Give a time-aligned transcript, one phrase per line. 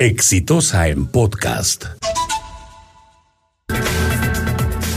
[0.00, 1.84] Exitosa en podcast.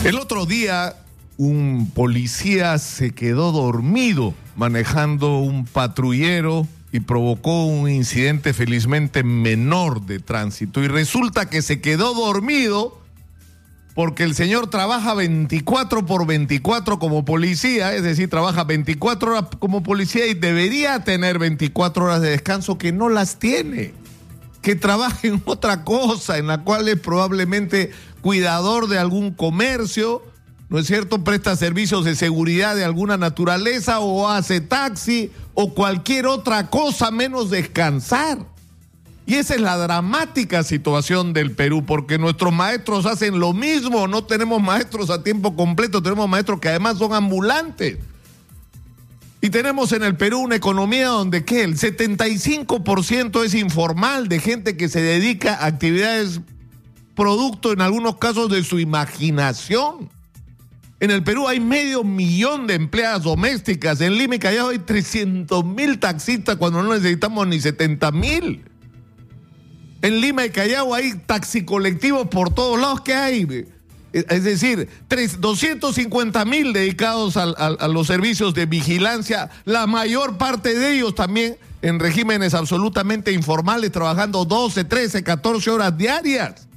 [0.06, 0.96] El otro día
[1.36, 10.20] un policía se quedó dormido manejando un patrullero y provocó un incidente felizmente menor de
[10.20, 10.82] tránsito.
[10.82, 12.98] Y resulta que se quedó dormido
[13.96, 19.84] porque el señor trabaja 24 por 24 como policía, es decir, trabaja 24 horas como
[19.84, 24.02] policía y debería tener 24 horas de descanso que no las tiene.
[24.64, 30.24] Que trabaja en otra cosa, en la cual es probablemente cuidador de algún comercio,
[30.70, 31.24] ¿no es cierto?
[31.24, 37.52] Presta servicios de seguridad de alguna naturaleza o hace taxi o cualquier otra cosa menos
[37.52, 38.40] descansar.
[39.26, 44.24] Y esa es la dramática situación del Perú, porque nuestros maestros hacen lo mismo, no
[44.24, 48.00] tenemos maestros a tiempo completo, tenemos maestros que además son ambulantes.
[49.44, 51.66] Y tenemos en el Perú una economía donde ¿qué?
[51.66, 56.40] el 75% es informal de gente que se dedica a actividades
[57.14, 60.10] producto en algunos casos de su imaginación.
[61.02, 64.00] En el Perú hay medio millón de empleadas domésticas.
[64.00, 68.64] En Lima y Callao hay 300 mil taxistas cuando no necesitamos ni 70 mil.
[70.04, 73.66] En Lima y Callao hay taxicolectivos por todos lados que hay.
[74.14, 74.88] Es decir,
[75.40, 81.58] 250 mil dedicados a, a los servicios de vigilancia, la mayor parte de ellos también
[81.82, 86.68] en regímenes absolutamente informales, trabajando 12, 13, 14 horas diarias.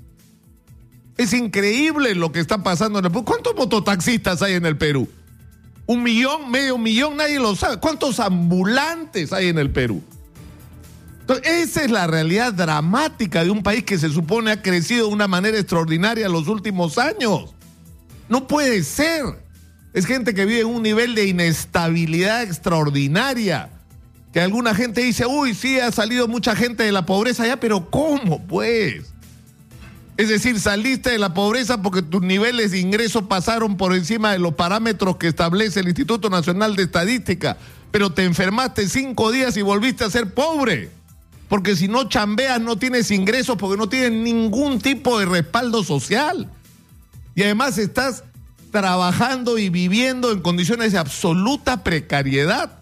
[1.16, 3.24] Es increíble lo que está pasando en el Perú.
[3.24, 5.08] ¿Cuántos mototaxistas hay en el Perú?
[5.86, 7.16] ¿Un millón, medio millón?
[7.16, 7.78] Nadie lo sabe.
[7.78, 10.02] ¿Cuántos ambulantes hay en el Perú?
[11.28, 15.12] Entonces, esa es la realidad dramática de un país que se supone ha crecido de
[15.12, 17.52] una manera extraordinaria en los últimos años.
[18.28, 19.24] No puede ser.
[19.92, 23.70] Es gente que vive en un nivel de inestabilidad extraordinaria.
[24.32, 27.90] Que alguna gente dice, uy, sí, ha salido mucha gente de la pobreza ya, pero
[27.90, 29.06] ¿cómo pues?
[30.16, 34.38] Es decir, saliste de la pobreza porque tus niveles de ingreso pasaron por encima de
[34.38, 37.56] los parámetros que establece el Instituto Nacional de Estadística,
[37.90, 40.95] pero te enfermaste cinco días y volviste a ser pobre.
[41.48, 46.50] Porque si no chambeas no tienes ingresos porque no tienes ningún tipo de respaldo social.
[47.34, 48.24] Y además estás
[48.72, 52.80] trabajando y viviendo en condiciones de absoluta precariedad.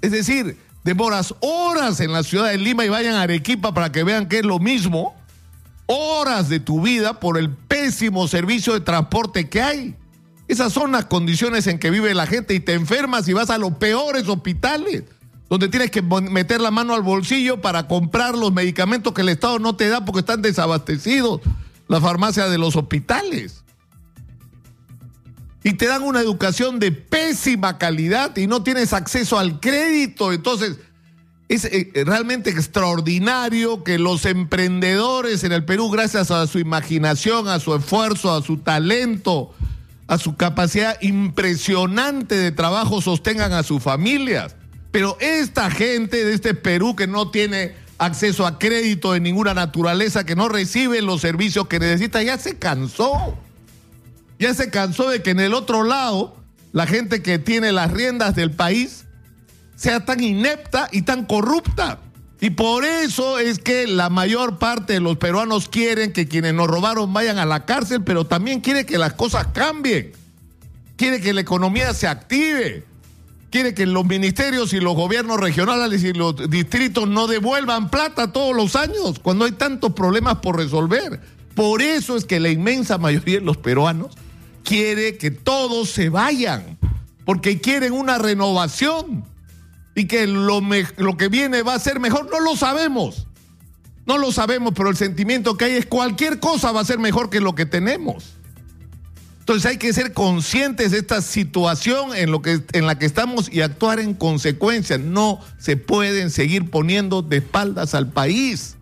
[0.00, 4.02] Es decir, demoras horas en la ciudad de Lima y vayan a Arequipa para que
[4.02, 5.14] vean que es lo mismo
[5.86, 9.96] horas de tu vida por el pésimo servicio de transporte que hay.
[10.48, 13.58] Esas son las condiciones en que vive la gente y te enfermas y vas a
[13.58, 15.04] los peores hospitales,
[15.52, 19.58] donde tienes que meter la mano al bolsillo para comprar los medicamentos que el Estado
[19.58, 21.42] no te da porque están desabastecidos,
[21.88, 23.62] la farmacia de los hospitales.
[25.62, 30.32] Y te dan una educación de pésima calidad y no tienes acceso al crédito.
[30.32, 30.78] Entonces,
[31.50, 37.60] es eh, realmente extraordinario que los emprendedores en el Perú, gracias a su imaginación, a
[37.60, 39.52] su esfuerzo, a su talento,
[40.06, 44.56] a su capacidad impresionante de trabajo, sostengan a sus familias.
[44.92, 50.24] Pero esta gente de este Perú que no tiene acceso a crédito de ninguna naturaleza,
[50.24, 53.36] que no recibe los servicios que necesita, ya se cansó.
[54.38, 56.36] Ya se cansó de que en el otro lado,
[56.72, 59.06] la gente que tiene las riendas del país
[59.76, 61.98] sea tan inepta y tan corrupta.
[62.40, 66.66] Y por eso es que la mayor parte de los peruanos quieren que quienes nos
[66.66, 70.12] robaron vayan a la cárcel, pero también quiere que las cosas cambien.
[70.96, 72.84] Quiere que la economía se active.
[73.52, 78.56] Quiere que los ministerios y los gobiernos regionales y los distritos no devuelvan plata todos
[78.56, 81.20] los años cuando hay tantos problemas por resolver.
[81.54, 84.16] Por eso es que la inmensa mayoría de los peruanos
[84.64, 86.78] quiere que todos se vayan,
[87.26, 89.22] porque quieren una renovación
[89.94, 90.62] y que lo,
[90.96, 93.26] lo que viene va a ser mejor, no lo sabemos.
[94.06, 97.28] No lo sabemos, pero el sentimiento que hay es cualquier cosa va a ser mejor
[97.28, 98.32] que lo que tenemos.
[99.42, 103.52] Entonces hay que ser conscientes de esta situación en, lo que, en la que estamos
[103.52, 104.98] y actuar en consecuencia.
[104.98, 108.76] No se pueden seguir poniendo de espaldas al país.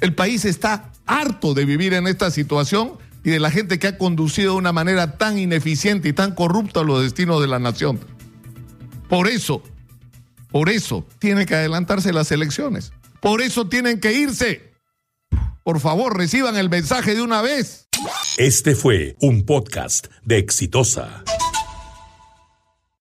[0.00, 2.92] El país está harto de vivir en esta situación
[3.24, 6.84] y de la gente que ha conducido de una manera tan ineficiente y tan corrupta
[6.84, 7.98] los destinos de la nación.
[9.08, 9.62] Por eso
[10.56, 12.92] por eso tienen que adelantarse las elecciones.
[13.20, 14.72] Por eso tienen que irse.
[15.66, 17.88] Por favor, reciban el mensaje de una vez.
[18.36, 21.24] Este fue un podcast de Exitosa.